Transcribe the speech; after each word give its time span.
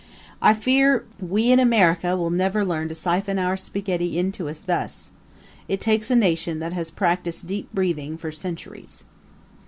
I 0.41 0.55
fear 0.55 1.05
we 1.19 1.51
in 1.51 1.59
America 1.59 2.17
will 2.17 2.31
never 2.31 2.65
learn 2.65 2.89
to 2.89 2.95
siphon 2.95 3.37
our 3.37 3.55
spaghetti 3.55 4.17
into 4.17 4.49
us 4.49 4.59
thus. 4.59 5.11
It 5.67 5.79
takes 5.79 6.09
a 6.09 6.15
nation 6.15 6.57
that 6.57 6.73
has 6.73 6.89
practiced 6.89 7.45
deep 7.45 7.69
breathing 7.71 8.17
for 8.17 8.31
centuries. 8.31 9.03